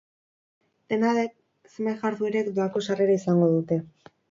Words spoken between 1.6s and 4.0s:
zenbait jarduerek doako sarrera izango dute.